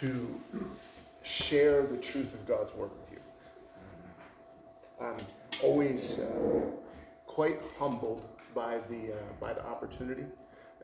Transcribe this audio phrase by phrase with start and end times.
[0.00, 0.40] to
[1.22, 3.18] share the truth of God's word with you.
[5.00, 5.16] I'm
[5.62, 6.60] always uh,
[7.26, 10.24] quite humbled by the, uh, by the opportunity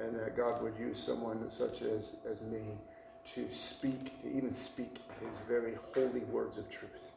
[0.01, 2.63] and that God would use someone such as, as me
[3.35, 7.13] to speak, to even speak his very holy words of truth.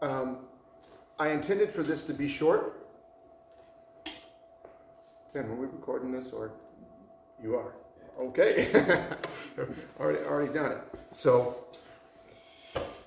[0.00, 0.38] Um,
[1.18, 2.86] I intended for this to be short.
[5.34, 6.52] Ken, were we recording this or
[7.42, 7.74] you are?
[8.20, 8.68] Okay.
[10.00, 10.78] already, already done it.
[11.12, 11.64] So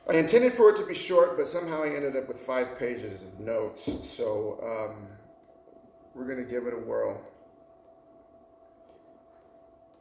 [0.09, 3.22] I intended for it to be short, but somehow I ended up with five pages
[3.22, 4.08] of notes.
[4.08, 5.08] So um,
[6.14, 7.22] we're going to give it a whirl.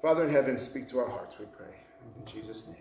[0.03, 1.77] Father in heaven, speak to our hearts, we pray.
[2.19, 2.77] In Jesus' name.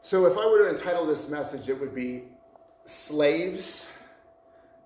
[0.00, 2.24] So, if I were to entitle this message, it would be
[2.84, 3.88] Slaves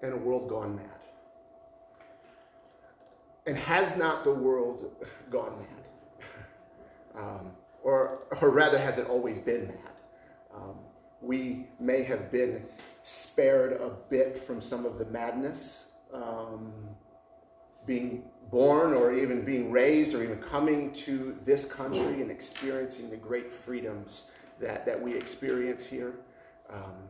[0.03, 0.98] in a World Gone Mad.
[3.49, 4.95] And has not the world
[5.31, 6.29] gone mad?
[7.19, 9.95] Um, or, or rather, has it always been mad?
[10.55, 10.75] Um,
[11.23, 12.67] we may have been
[13.05, 16.75] spared a bit from some of the madness, um,
[17.87, 23.17] being born or even being raised or even coming to this country and experiencing the
[23.17, 26.17] great freedoms that, that we experience here.
[26.69, 27.09] Um,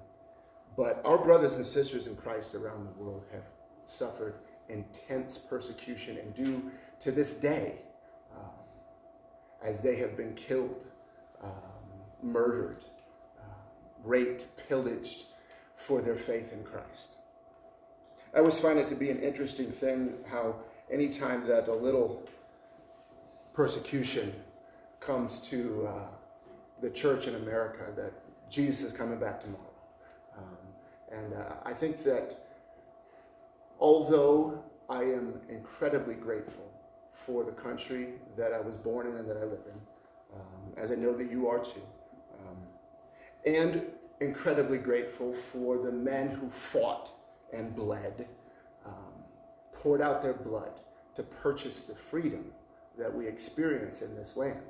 [0.76, 3.42] but our brothers and sisters in Christ around the world have
[3.86, 4.36] suffered
[4.68, 7.76] intense persecution and do to this day
[8.36, 8.50] um,
[9.62, 10.84] as they have been killed,
[11.42, 11.52] um,
[12.22, 12.84] murdered,
[13.38, 13.42] uh,
[14.04, 15.26] raped, pillaged
[15.74, 17.12] for their faith in Christ.
[18.34, 20.56] I always find it to be an interesting thing how
[20.90, 22.28] anytime that a little
[23.54, 24.32] persecution
[25.00, 26.06] comes to uh,
[26.80, 28.12] the church in America that
[28.50, 29.64] Jesus is coming back tomorrow.
[30.36, 32.47] Um, and uh, I think that
[33.78, 36.70] although I am incredibly grateful
[37.12, 40.92] for the country that I was born in and that I live in, um, as
[40.92, 41.82] I know that you are too,
[42.40, 42.56] um,
[43.44, 43.84] and
[44.20, 47.12] incredibly grateful for the men who fought
[47.52, 48.28] and bled,
[48.86, 49.12] um,
[49.72, 50.80] poured out their blood
[51.14, 52.44] to purchase the freedom
[52.96, 54.62] that we experience in this land.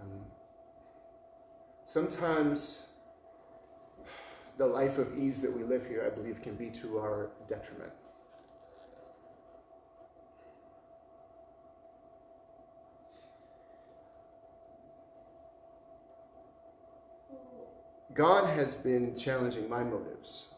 [0.00, 0.24] Um,
[1.92, 2.86] Sometimes
[4.56, 7.92] the life of ease that we live here, I believe, can be to our detriment.
[18.14, 20.48] God has been challenging my motives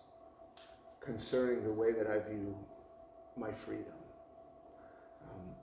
[1.00, 2.56] concerning the way that I view
[3.36, 3.92] my freedom.
[5.22, 5.54] Um,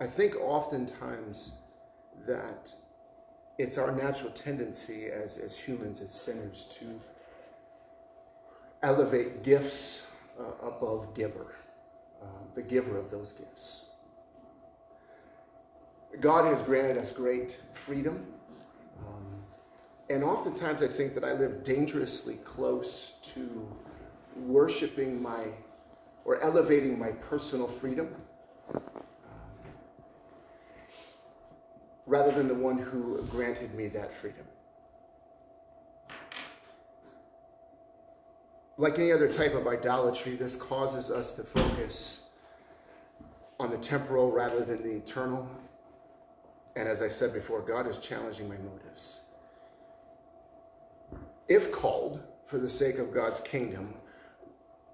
[0.00, 1.58] I think oftentimes
[2.26, 2.72] that
[3.58, 7.00] it's our natural tendency as, as humans, as sinners, to
[8.82, 10.06] elevate gifts
[10.38, 11.54] uh, above giver,
[12.22, 13.90] uh, the giver of those gifts.
[16.20, 18.26] God has granted us great freedom.
[19.06, 19.26] Um,
[20.08, 23.68] and oftentimes I think that I live dangerously close to
[24.36, 25.44] worshiping my
[26.24, 28.14] or elevating my personal freedom
[32.06, 34.44] rather than the one who granted me that freedom.
[38.78, 42.22] Like any other type of idolatry, this causes us to focus
[43.58, 45.48] on the temporal rather than the eternal.
[46.76, 49.22] And as I said before, God is challenging my motives.
[51.48, 53.94] If called for the sake of God's kingdom,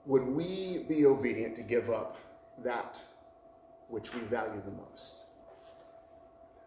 [0.06, 2.16] would we be obedient to give up
[2.62, 3.00] that
[3.88, 5.22] which we value the most?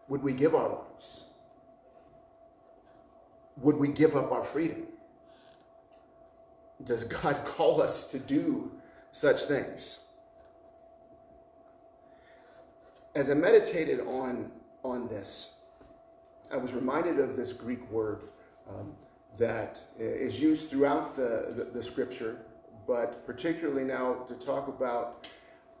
[0.08, 1.30] Would we give our lives?
[3.62, 4.86] Would we give up our freedom?
[6.84, 8.70] Does God call us to do
[9.12, 10.00] such things?
[13.14, 14.50] As I meditated on,
[14.90, 15.54] on this,
[16.52, 18.20] I was reminded of this Greek word
[18.68, 18.92] um,
[19.36, 22.38] that is used throughout the, the, the scripture,
[22.86, 25.28] but particularly now to talk about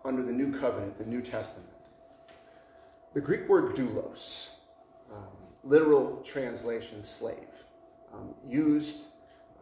[0.04, 1.70] under the new covenant, the New Testament.
[3.14, 4.56] The Greek word doulos,
[5.12, 5.22] um,
[5.64, 7.48] literal translation slave,
[8.12, 9.06] um, used,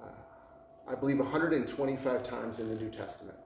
[0.03, 3.39] uh, I believe, 125 times in the New Testament.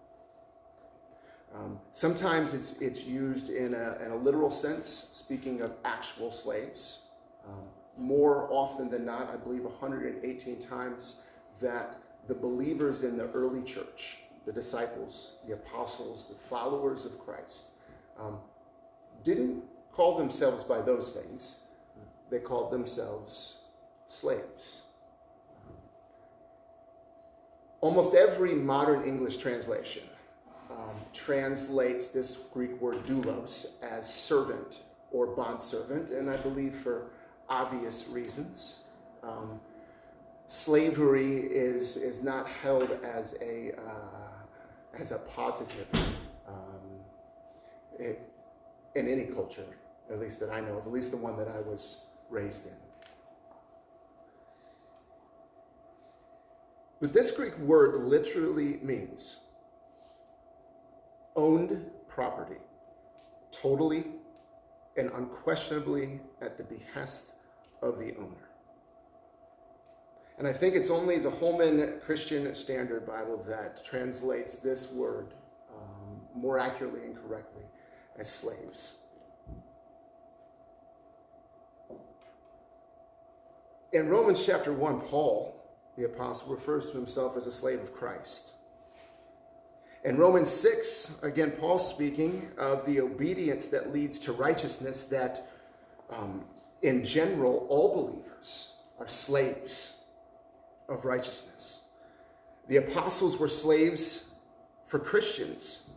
[1.55, 7.01] Um, sometimes it's, it's used in a, in a literal sense, speaking of actual slaves.
[7.47, 7.65] Um,
[7.97, 11.23] more often than not, I believe 118 times
[11.61, 11.97] that
[12.29, 17.71] the believers in the early church, the disciples, the apostles, the followers of Christ,
[18.19, 18.39] um,
[19.25, 19.63] didn't
[19.93, 21.63] call themselves by those things.
[22.31, 23.59] They called themselves
[24.07, 24.83] slaves.
[27.81, 30.03] Almost every modern English translation
[30.71, 34.81] um, translates this Greek word doulos as servant
[35.11, 37.11] or bondservant, and I believe for
[37.49, 38.81] obvious reasons.
[39.23, 39.61] Um,
[40.49, 45.87] slavery is, is not held as a, uh, as a positive
[46.47, 46.55] um,
[47.99, 48.21] it,
[48.95, 49.65] in any culture,
[50.11, 52.73] at least that I know of, at least the one that I was raised in.
[57.01, 59.37] But this Greek word literally means
[61.39, 62.61] owned property,
[63.53, 64.05] totally
[64.97, 67.31] and unquestionably at the behest
[67.81, 68.49] of the owner.
[70.37, 75.35] And I think it's only the Holman Christian Standard Bible that translates this word
[75.73, 77.65] um, more accurately and correctly
[78.19, 78.99] as slaves.
[83.93, 85.55] In Romans chapter 1, Paul,
[85.97, 88.53] the apostle, refers to himself as a slave of Christ.
[90.05, 95.51] In Romans 6, again, Paul speaking of the obedience that leads to righteousness, that
[96.11, 96.45] um,
[96.83, 99.97] in general, all believers are slaves
[100.89, 101.83] of righteousness.
[102.69, 104.31] The apostles were slaves
[104.87, 105.89] for Christians,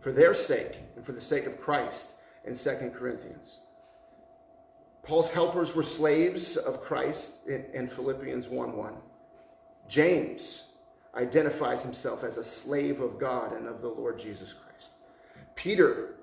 [0.00, 2.12] for their sake, and for the sake of Christ
[2.44, 3.60] in 2 Corinthians.
[5.02, 8.94] Paul's helpers were slaves of Christ in, in Philippians 1 1.
[9.88, 10.69] James
[11.14, 14.92] identifies himself as a slave of God and of the Lord Jesus Christ.
[15.54, 16.14] Peter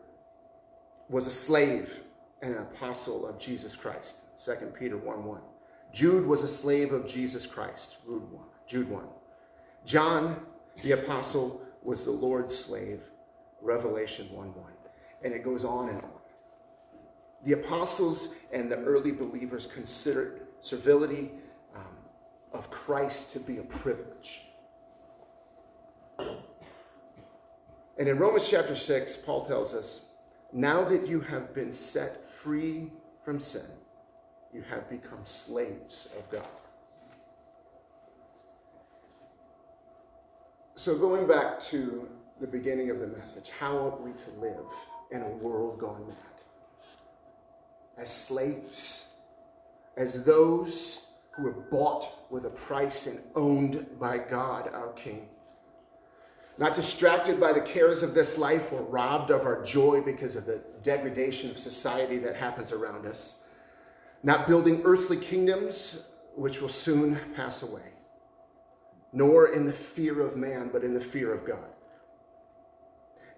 [1.10, 2.02] was a slave
[2.42, 4.18] and an apostle of Jesus Christ.
[4.44, 5.42] 2 Peter 1 1.
[5.94, 7.98] Jude was a slave of Jesus Christ.
[8.68, 9.04] Jude 1.
[9.86, 10.42] John,
[10.84, 13.02] the apostle, was the Lord's slave.
[13.62, 14.66] Revelation 1 1.
[15.24, 16.10] And it goes on and on.
[17.44, 21.32] The apostles and the early believers considered servility
[21.76, 21.84] um,
[22.52, 24.47] of Christ to be a privilege.
[27.98, 30.06] And in Romans chapter 6, Paul tells us,
[30.54, 32.92] now that you have been set free
[33.26, 33.66] from sin,
[34.54, 36.48] you have become slaves of God.
[40.76, 42.08] So, going back to
[42.40, 44.66] the beginning of the message, how are we to live
[45.12, 46.16] in a world gone mad?
[47.98, 49.08] As slaves,
[49.98, 55.28] as those who are bought with a price and owned by God, our King
[56.58, 60.46] not distracted by the cares of this life or robbed of our joy because of
[60.46, 63.40] the degradation of society that happens around us,
[64.24, 66.04] not building earthly kingdoms
[66.36, 67.94] which will soon pass away,
[69.14, 71.70] nor in the fear of man, but in the fear of God.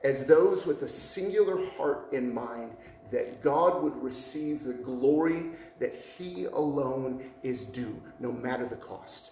[0.03, 2.71] As those with a singular heart in mind
[3.11, 5.47] that God would receive the glory
[5.79, 9.31] that He alone is due, no matter the cost.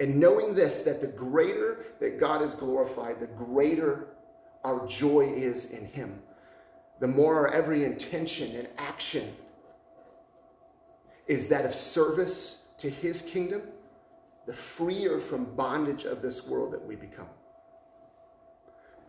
[0.00, 4.06] And knowing this, that the greater that God is glorified, the greater
[4.64, 6.20] our joy is in Him.
[7.00, 9.34] The more our every intention and action
[11.26, 13.62] is that of service to His kingdom,
[14.46, 17.28] the freer from bondage of this world that we become.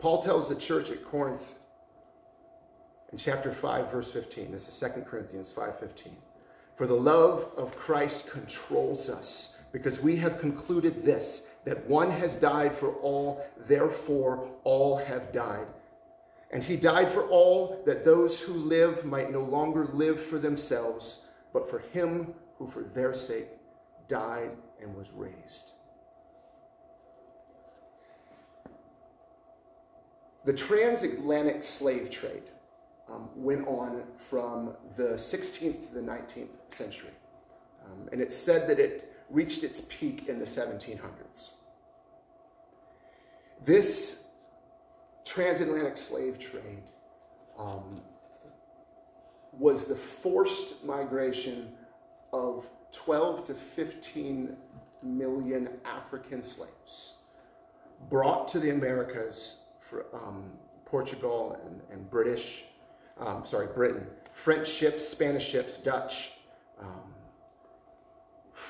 [0.00, 1.54] Paul tells the church at Corinth
[3.12, 4.52] in chapter 5, verse 15.
[4.52, 6.12] This is 2 Corinthians 5:15.
[6.74, 12.36] For the love of Christ controls us because we have concluded this that one has
[12.36, 15.66] died for all, therefore all have died.
[16.50, 21.24] And he died for all that those who live might no longer live for themselves,
[21.52, 23.48] but for him who for their sake
[24.08, 24.50] died
[24.80, 25.72] and was raised.
[30.44, 32.44] The transatlantic slave trade
[33.08, 37.10] um, went on from the 16th to the 19th century.
[37.84, 41.50] Um, and it's said that it reached its peak in the 1700s.
[43.64, 44.24] This
[45.24, 46.82] transatlantic slave trade
[47.58, 48.00] um,
[49.52, 51.72] was the forced migration
[52.32, 54.56] of 12 to 15
[55.02, 57.16] million African slaves
[58.08, 60.50] brought to the Americas for um,
[60.84, 62.64] Portugal and, and British,
[63.18, 66.32] um, sorry, Britain, French ships, Spanish ships, Dutch,
[66.80, 67.09] um,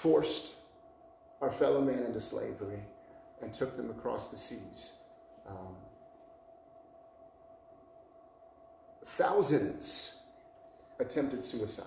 [0.01, 0.55] forced
[1.43, 2.81] our fellow man into slavery
[3.43, 4.95] and took them across the seas.
[5.47, 5.77] Um,
[9.05, 10.21] thousands
[11.01, 11.87] attempted suicide.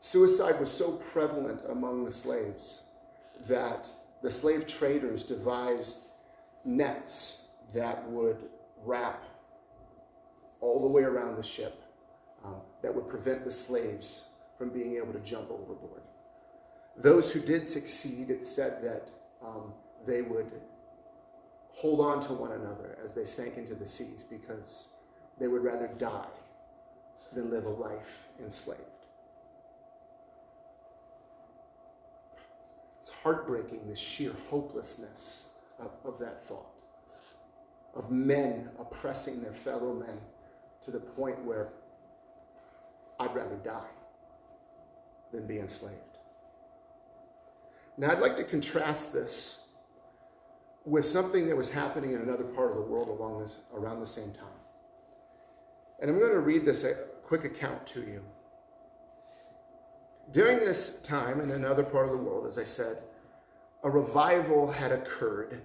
[0.00, 2.84] Suicide was so prevalent among the slaves
[3.46, 3.90] that
[4.22, 6.06] the slave traders devised
[6.64, 7.42] nets
[7.74, 8.38] that would
[8.82, 9.24] wrap
[10.62, 11.82] all the way around the ship
[12.44, 14.24] um, that would prevent the slaves
[14.56, 16.02] from being able to jump overboard.
[16.98, 19.08] Those who did succeed, it said that
[19.44, 19.72] um,
[20.04, 20.50] they would
[21.70, 24.88] hold on to one another as they sank into the seas because
[25.38, 26.26] they would rather die
[27.32, 28.80] than live a life enslaved.
[33.00, 36.66] It's heartbreaking, the sheer hopelessness of, of that thought,
[37.94, 40.18] of men oppressing their fellow men
[40.84, 41.68] to the point where
[43.20, 43.90] I'd rather die
[45.30, 46.07] than be enslaved.
[47.98, 49.64] Now, I'd like to contrast this
[50.84, 54.06] with something that was happening in another part of the world along this, around the
[54.06, 54.46] same time.
[56.00, 56.86] And I'm going to read this
[57.24, 58.22] quick account to you.
[60.30, 62.98] During this time, in another part of the world, as I said,
[63.82, 65.60] a revival had occurred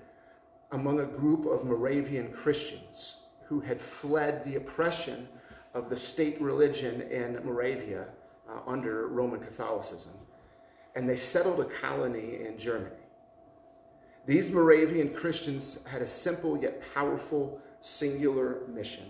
[0.71, 5.27] among a group of Moravian Christians who had fled the oppression
[5.75, 8.07] of the state religion in Moravia
[8.49, 10.13] uh, under Roman Catholicism.
[10.95, 12.95] And they settled a colony in Germany.
[14.25, 19.05] These Moravian Christians had a simple yet powerful singular mission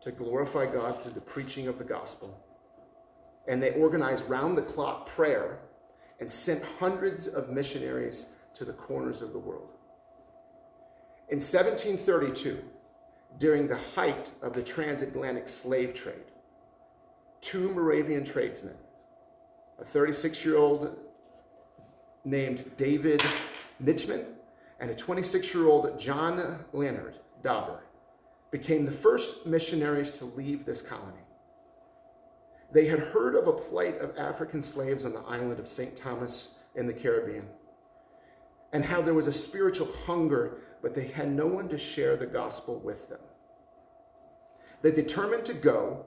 [0.00, 2.38] to glorify God through the preaching of the gospel.
[3.48, 5.58] And they organized round the clock prayer
[6.20, 9.70] and sent hundreds of missionaries to the corners of the world.
[11.28, 12.62] In 1732,
[13.38, 16.30] during the height of the transatlantic slave trade,
[17.40, 18.76] two Moravian tradesmen,
[19.82, 20.96] a 36 year old
[22.24, 23.20] named David
[23.82, 24.24] Nitschmann
[24.78, 27.82] and a 26 year old John Leonard Dober,
[28.52, 31.24] became the first missionaries to leave this colony.
[32.70, 35.96] They had heard of a plight of African slaves on the island of St.
[35.96, 37.46] Thomas in the Caribbean
[38.72, 42.26] and how there was a spiritual hunger, but they had no one to share the
[42.26, 43.20] gospel with them.
[44.80, 46.06] They determined to go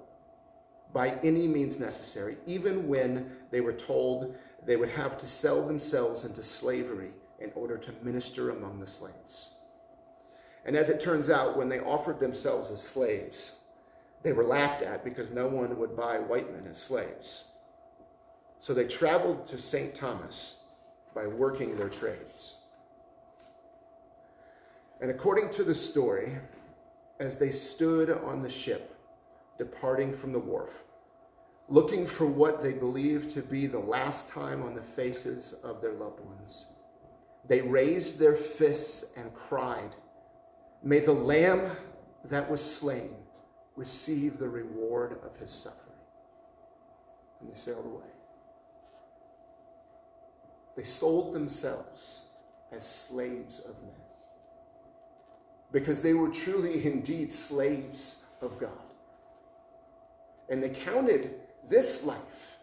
[0.95, 4.33] by any means necessary, even when they were told
[4.65, 7.09] they would have to sell themselves into slavery
[7.39, 9.49] in order to minister among the slaves.
[10.65, 13.59] And as it turns out, when they offered themselves as slaves,
[14.23, 17.51] they were laughed at because no one would buy white men as slaves.
[18.59, 19.93] So they traveled to St.
[19.93, 20.59] Thomas
[21.13, 22.55] by working their trades.
[25.01, 26.37] And according to the story,
[27.19, 28.95] as they stood on the ship,
[29.57, 30.85] departing from the wharf,
[31.67, 35.93] looking for what they believed to be the last time on the faces of their
[35.93, 36.74] loved ones,
[37.48, 39.95] they raised their fists and cried,
[40.84, 41.72] May the Lamb
[42.25, 43.15] that was slain
[43.75, 45.81] receive the reward of his suffering.
[47.41, 48.10] And they sailed away.
[50.75, 52.27] They sold themselves
[52.72, 53.91] as slaves of men
[55.72, 58.69] because they were truly indeed slaves of God.
[60.50, 61.36] And they counted
[61.69, 62.57] this life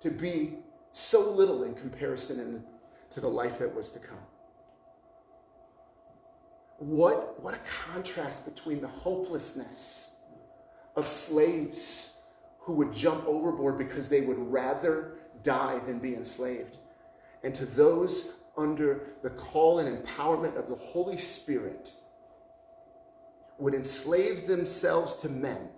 [0.00, 0.58] to be
[0.92, 2.64] so little in comparison
[3.10, 4.18] to the life that was to come.
[6.78, 7.60] What, what a
[7.92, 10.14] contrast between the hopelessness
[10.94, 12.16] of slaves
[12.60, 16.76] who would jump overboard because they would rather die than be enslaved,
[17.42, 21.92] and to those under the call and empowerment of the Holy Spirit
[23.58, 25.68] would enslave themselves to men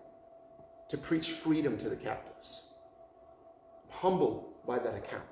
[0.90, 2.64] to preach freedom to the captives.
[3.88, 5.24] Humbled by that account.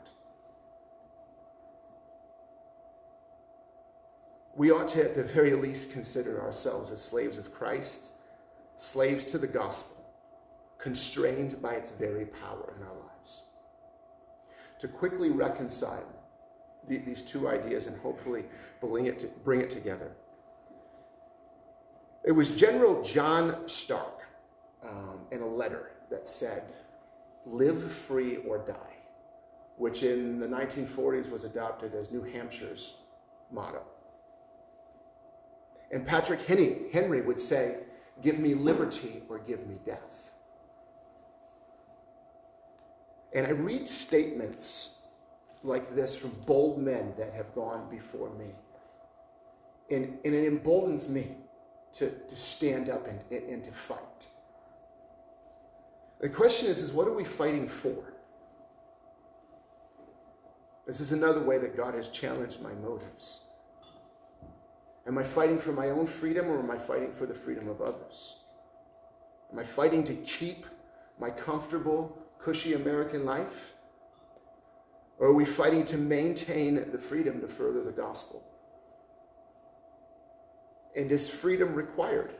[4.58, 8.10] we ought to, at the very least, consider ourselves as slaves of Christ,
[8.76, 10.04] slaves to the gospel,
[10.78, 13.44] constrained by its very power in our lives.
[14.80, 16.04] To quickly reconcile
[16.88, 18.46] the, these two ideas and hopefully
[18.80, 20.10] bring it, to, bring it together.
[22.24, 24.17] It was General John Stark
[24.82, 26.64] um, in a letter that said,
[27.44, 28.96] Live free or die,
[29.76, 32.94] which in the 1940s was adopted as New Hampshire's
[33.50, 33.82] motto.
[35.90, 37.78] And Patrick Henry Henry would say,
[38.20, 40.32] Give me liberty or give me death.
[43.32, 44.98] And I read statements
[45.62, 48.46] like this from bold men that have gone before me.
[49.90, 51.36] And, and it emboldens me
[51.94, 54.27] to, to stand up and, and to fight.
[56.20, 58.14] The question is, is what are we fighting for?
[60.86, 63.44] This is another way that God has challenged my motives.
[65.06, 67.80] Am I fighting for my own freedom or am I fighting for the freedom of
[67.80, 68.40] others?
[69.52, 70.66] Am I fighting to keep
[71.18, 73.74] my comfortable, cushy American life?
[75.18, 78.44] Or are we fighting to maintain the freedom to further the gospel?
[80.96, 82.32] And is freedom required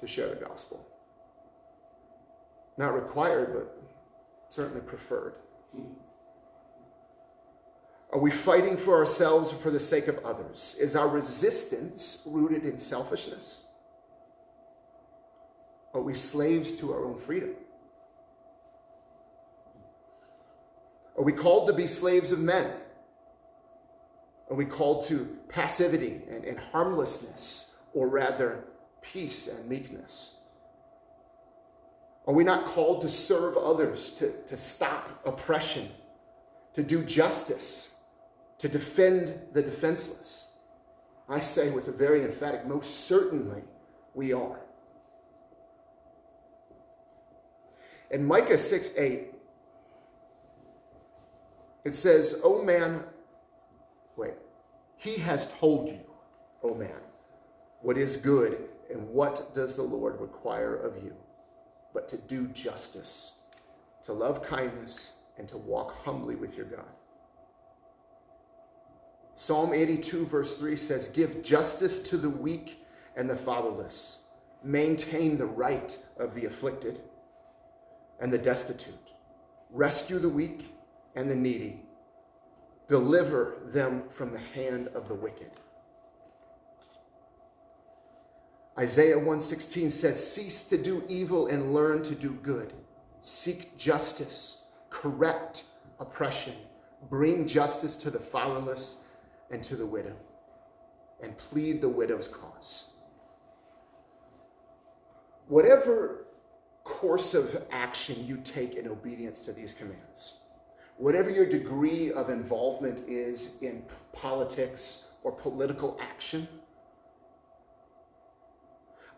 [0.00, 0.89] to share the gospel?
[2.80, 3.76] Not required, but
[4.48, 5.34] certainly preferred.
[8.10, 10.78] Are we fighting for ourselves or for the sake of others?
[10.80, 13.66] Is our resistance rooted in selfishness?
[15.92, 17.50] Are we slaves to our own freedom?
[21.18, 22.72] Are we called to be slaves of men?
[24.48, 28.64] Are we called to passivity and, and harmlessness, or rather,
[29.02, 30.36] peace and meekness?
[32.26, 35.88] Are we not called to serve others, to, to stop oppression,
[36.74, 37.96] to do justice,
[38.58, 40.48] to defend the defenseless?
[41.28, 43.62] I say with a very emphatic, most certainly
[44.14, 44.60] we are.
[48.10, 49.34] In Micah 6 8,
[51.84, 53.04] it says, O man,
[54.16, 54.34] wait,
[54.96, 56.00] he has told you,
[56.62, 57.00] O man,
[57.80, 61.14] what is good and what does the Lord require of you,
[61.92, 63.38] but to do justice,
[64.04, 66.84] to love kindness, and to walk humbly with your God.
[69.34, 72.84] Psalm 82, verse 3 says, Give justice to the weak
[73.16, 74.24] and the fatherless,
[74.62, 77.00] maintain the right of the afflicted
[78.20, 78.94] and the destitute,
[79.70, 80.74] rescue the weak
[81.16, 81.82] and the needy,
[82.86, 85.50] deliver them from the hand of the wicked.
[88.80, 92.72] Isaiah 116 says, Cease to do evil and learn to do good.
[93.20, 95.64] Seek justice, correct
[95.98, 96.54] oppression,
[97.10, 98.96] bring justice to the fatherless
[99.50, 100.16] and to the widow,
[101.22, 102.92] and plead the widow's cause.
[105.48, 106.24] Whatever
[106.84, 110.40] course of action you take in obedience to these commands,
[110.96, 113.82] whatever your degree of involvement is in
[114.14, 116.48] politics or political action,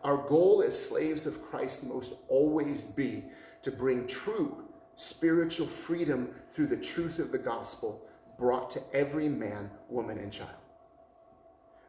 [0.03, 3.23] our goal as slaves of Christ must always be
[3.61, 8.05] to bring true spiritual freedom through the truth of the gospel
[8.37, 10.49] brought to every man, woman, and child.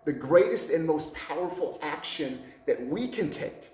[0.05, 3.71] The greatest and most powerful action that we can take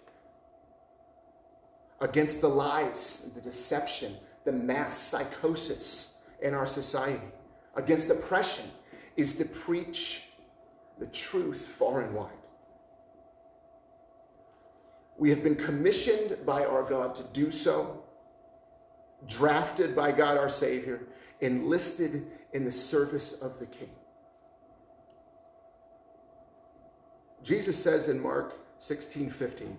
[2.01, 4.15] against the lies, the deception,
[4.45, 7.21] the mass psychosis in our society,
[7.75, 8.65] against oppression,
[9.17, 10.29] is to preach
[10.99, 12.40] the truth far and wide.
[15.21, 18.03] We have been commissioned by our God to do so,
[19.29, 21.03] drafted by God our Savior,
[21.43, 23.91] enlisted in the service of the King.
[27.43, 29.77] Jesus says in Mark 16 15,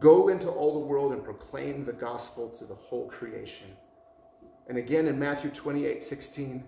[0.00, 3.68] Go into all the world and proclaim the gospel to the whole creation.
[4.66, 6.64] And again in Matthew 28 16,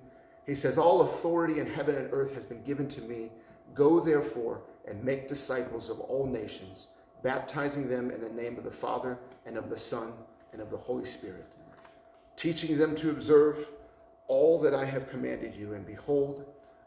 [0.47, 3.33] he says, All authority in heaven and earth has been given to me.
[3.75, 6.91] Go therefore and make disciples of all nations,
[7.25, 10.13] baptizing them in the name of the Father and of the Son
[10.53, 11.47] and of the Holy Spirit,
[12.37, 13.67] teaching them to observe
[14.29, 15.73] all that I have commanded you.
[15.73, 16.45] And behold,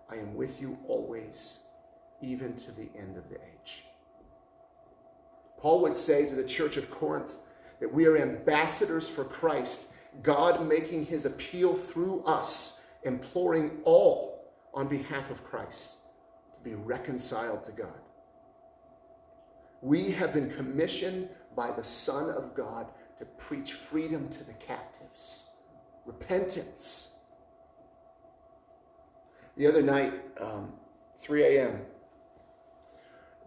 [0.09, 1.59] I am with you always,
[2.21, 3.83] even to the end of the age.
[5.57, 7.37] Paul would say to the church of Corinth
[7.79, 9.87] that we are ambassadors for Christ,
[10.21, 15.95] God making his appeal through us, imploring all on behalf of Christ
[16.53, 17.99] to be reconciled to God.
[19.81, 22.87] We have been commissioned by the Son of God
[23.19, 25.47] to preach freedom to the captives,
[26.05, 27.15] repentance.
[29.55, 30.73] The other night, um,
[31.17, 31.81] 3 a.m.,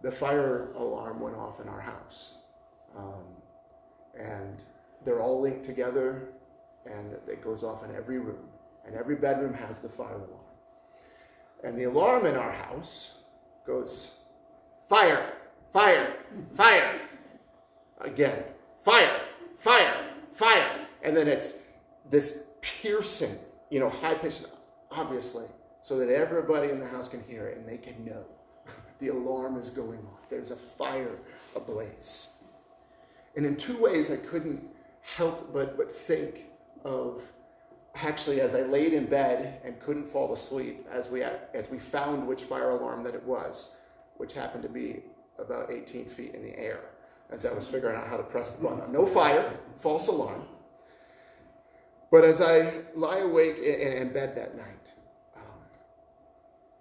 [0.01, 2.33] the fire alarm went off in our house.
[2.97, 3.23] Um,
[4.19, 4.57] and
[5.05, 6.29] they're all linked together,
[6.85, 8.49] and it goes off in every room.
[8.85, 10.51] And every bedroom has the fire alarm.
[11.63, 13.19] And the alarm in our house
[13.65, 14.11] goes
[14.89, 15.33] fire,
[15.71, 16.13] fire,
[16.53, 16.99] fire.
[17.99, 18.43] Again,
[18.83, 19.21] fire,
[19.57, 20.87] fire, fire.
[21.03, 21.55] And then it's
[22.09, 23.37] this piercing,
[23.69, 24.45] you know, high pitched,
[24.91, 25.45] obviously,
[25.83, 28.23] so that everybody in the house can hear it and they can know
[28.99, 30.29] the alarm is going off.
[30.29, 31.17] There's a fire
[31.55, 32.33] ablaze.
[33.35, 34.63] And in two ways, I couldn't
[35.01, 36.45] help but, but think
[36.83, 37.21] of
[37.95, 42.27] actually as I laid in bed and couldn't fall asleep as we, as we found
[42.27, 43.75] which fire alarm that it was,
[44.17, 45.03] which happened to be
[45.41, 46.81] about 18 feet in the air
[47.31, 48.91] as I was figuring out how to press the button.
[48.91, 50.43] No fire, false alarm.
[52.11, 54.93] But as I lie awake in, in bed that night,
[55.37, 55.43] um,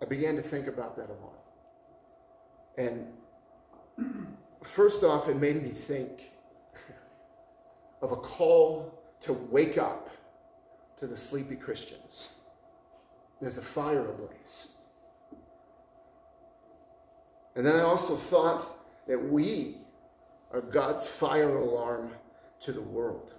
[0.02, 1.36] I began to think about that alarm.
[2.76, 3.06] And
[4.62, 6.32] first off, it made me think
[8.02, 10.10] of a call to wake up
[10.96, 12.30] to the sleepy Christians.
[13.40, 14.74] There's a fire ablaze.
[17.54, 18.66] And then I also thought
[19.06, 19.76] that we
[20.52, 22.10] are God's fire alarm
[22.60, 23.32] to the world.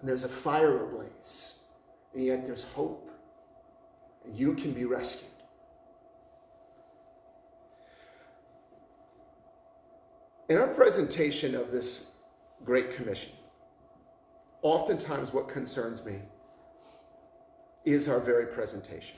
[0.00, 1.64] And there's a fire ablaze,
[2.12, 3.04] and yet there's hope
[4.24, 5.30] and you can be rescued.
[10.48, 12.10] In our presentation of this
[12.64, 13.32] Great Commission,
[14.62, 16.20] oftentimes what concerns me
[17.84, 19.16] is our very presentation.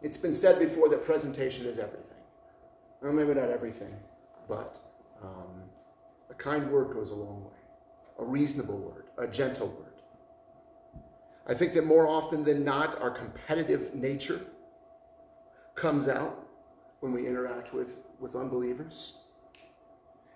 [0.00, 2.11] It's been said before that presentation is everything.
[3.02, 3.92] Well, maybe not everything,
[4.48, 4.78] but
[5.22, 5.62] um,
[6.30, 7.58] a kind word goes a long way,
[8.20, 10.02] a reasonable word, a gentle word.
[11.48, 14.40] I think that more often than not, our competitive nature
[15.74, 16.46] comes out
[17.00, 19.18] when we interact with, with unbelievers.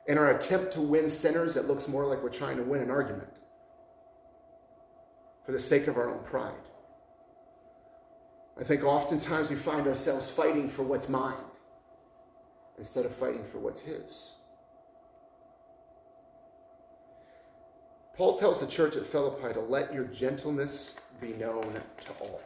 [0.09, 2.90] In our attempt to win sinners, it looks more like we're trying to win an
[2.90, 3.31] argument
[5.44, 6.52] for the sake of our own pride.
[8.59, 11.35] I think oftentimes we find ourselves fighting for what's mine
[12.78, 14.36] instead of fighting for what's his.
[18.16, 22.40] Paul tells the church at Philippi to let your gentleness be known to all.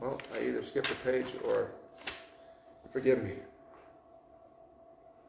[0.00, 1.70] Well, I either skipped a page or
[2.92, 3.34] forgive me.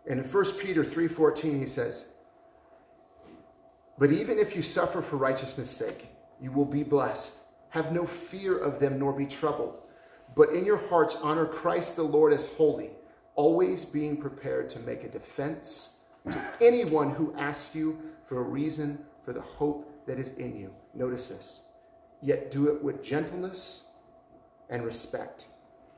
[0.07, 2.07] And in 1 Peter 3:14 he says,
[3.99, 6.07] "But even if you suffer for righteousness' sake,
[6.41, 7.37] you will be blessed.
[7.69, 9.82] Have no fear of them nor be troubled,
[10.35, 12.91] but in your hearts honor Christ the Lord as holy."
[13.35, 15.97] always being prepared to make a defense
[16.29, 20.73] to anyone who asks you for a reason for the hope that is in you.
[20.93, 21.61] Notice this.
[22.21, 23.87] Yet do it with gentleness
[24.69, 25.47] and respect,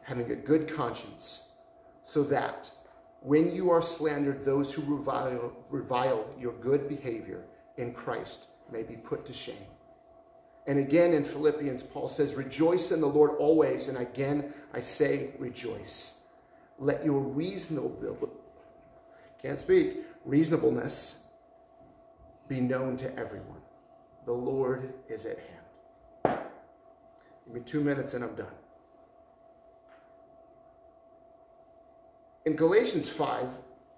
[0.01, 1.49] having a good conscience,
[2.03, 2.71] so that
[3.21, 7.43] when you are slandered, those who revile, revile your good behavior
[7.77, 9.55] in Christ may be put to shame.
[10.67, 13.87] And again in Philippians, Paul says, Rejoice in the Lord always.
[13.87, 16.15] And again, I say, Rejoice
[16.79, 18.29] let your reasonable,
[19.41, 21.21] can't speak, reasonableness
[22.47, 23.61] be known to everyone.
[24.25, 26.39] The Lord is at hand.
[27.45, 28.47] Give me two minutes and I'm done.
[32.45, 33.47] In Galatians 5,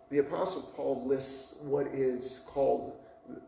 [0.09, 2.97] the Apostle Paul lists what is called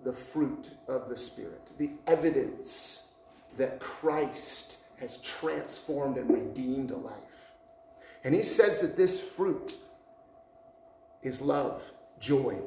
[0.04, 3.09] the fruit of the Spirit, the evidence
[3.58, 7.52] that Christ has transformed and redeemed a life.
[8.24, 9.76] And he says that this fruit
[11.22, 12.58] is love, joy,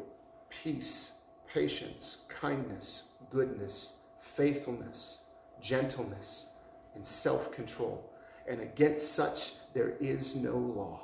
[0.49, 1.19] peace,
[1.53, 5.19] patience, kindness, goodness, faithfulness,
[5.61, 6.47] gentleness,
[6.95, 8.11] and self control.
[8.49, 11.03] And against such there is no law.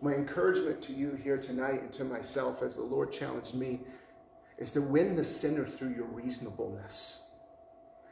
[0.00, 3.80] My encouragement to you here tonight and to myself as the Lord challenged me
[4.58, 7.22] is to win the sinner through your reasonableness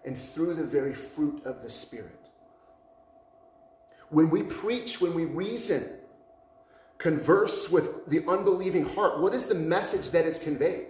[0.04, 2.18] and through the very fruit of the Spirit.
[4.08, 5.88] When we preach, when we reason,
[6.98, 10.88] converse with the unbelieving heart, what is the message that is conveyed?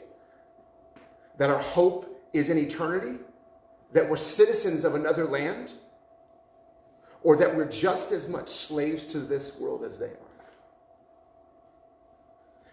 [1.38, 3.18] That our hope is in eternity?
[3.92, 5.72] That we're citizens of another land?
[7.22, 10.30] Or that we're just as much slaves to this world as they are?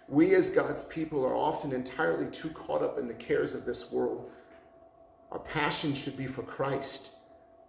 [0.07, 3.91] We, as God's people, are often entirely too caught up in the cares of this
[3.91, 4.31] world.
[5.31, 7.11] Our passion should be for Christ,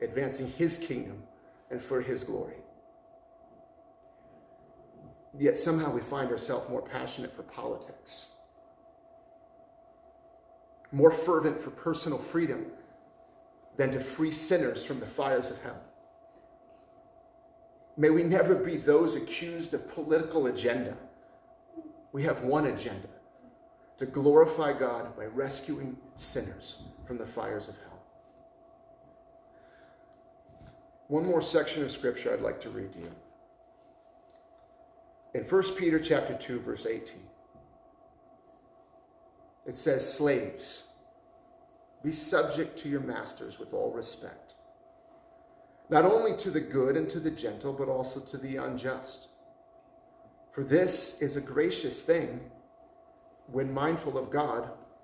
[0.01, 1.23] advancing his kingdom
[1.71, 2.59] and for his glory.
[5.39, 8.33] Yet somehow we find ourselves more passionate for politics,
[10.91, 12.67] more fervent for personal freedom
[13.77, 15.81] than to free sinners from the fires of hell.
[17.97, 20.97] May we never be those accused of political agenda.
[22.13, 23.09] We have one agenda
[23.99, 28.03] to glorify God by rescuing sinners from the fires of hell.
[31.09, 33.11] One more section of scripture I'd like to read to you
[35.33, 37.17] in 1 Peter chapter 2 verse 18
[39.67, 40.85] it says slaves
[42.03, 44.55] be subject to your masters with all respect
[45.91, 49.29] not only to the good and to the gentle but also to the unjust
[50.51, 52.41] for this is a gracious thing
[53.47, 54.71] when mindful of God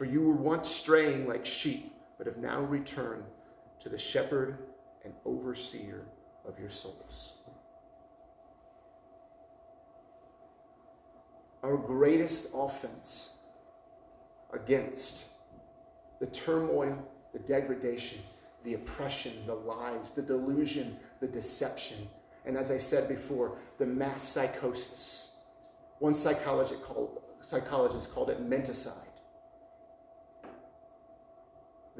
[0.00, 3.22] For you were once straying like sheep, but have now returned
[3.80, 4.56] to the shepherd
[5.04, 6.06] and overseer
[6.48, 7.34] of your souls.
[11.62, 13.34] Our greatest offense
[14.54, 15.26] against
[16.18, 18.20] the turmoil, the degradation,
[18.64, 22.08] the oppression, the lies, the delusion, the deception,
[22.46, 25.34] and as I said before, the mass psychosis.
[25.98, 29.09] One psychologist called, psychologist called it menticide.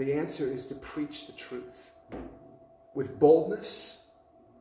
[0.01, 1.91] The answer is to preach the truth
[2.95, 4.07] with boldness,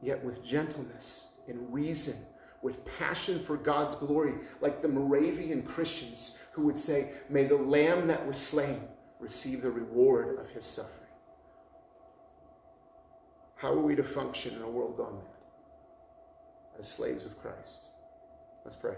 [0.01, 2.15] yet with gentleness and reason,
[2.61, 8.07] with passion for God's glory, like the Moravian Christians who would say, May the lamb
[8.07, 8.81] that was slain
[9.21, 11.07] receive the reward of his suffering.
[13.55, 15.23] How are we to function in a world gone mad?
[16.77, 17.83] As slaves of Christ.
[18.65, 18.95] Let's pray.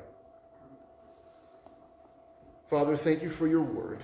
[2.68, 4.00] Father, thank you for your word.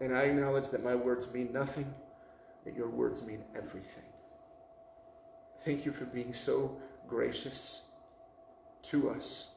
[0.00, 1.92] And I acknowledge that my words mean nothing,
[2.64, 4.04] that your words mean everything.
[5.58, 7.84] Thank you for being so gracious
[8.82, 9.50] to us.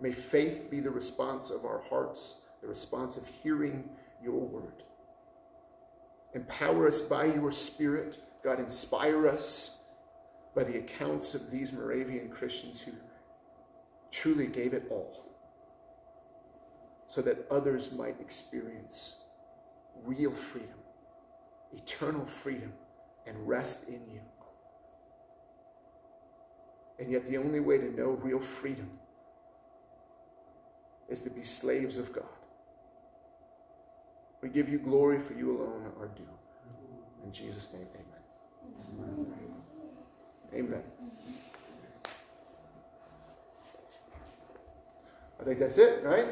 [0.00, 3.88] May faith be the response of our hearts, the response of hearing
[4.22, 4.82] your word.
[6.34, 8.18] Empower us by your Spirit.
[8.44, 9.82] God, inspire us
[10.54, 12.92] by the accounts of these Moravian Christians who
[14.10, 15.24] truly gave it all
[17.06, 19.16] so that others might experience
[20.06, 20.78] real freedom,
[21.72, 22.72] eternal freedom,
[23.26, 24.20] and rest in you.
[26.98, 28.88] And yet, the only way to know real freedom
[31.08, 32.24] is to be slaves of God.
[34.40, 36.24] We give you glory for you alone are due.
[37.24, 39.26] In Jesus' name, amen.
[40.54, 40.82] Amen.
[45.40, 46.28] I think that's it, right?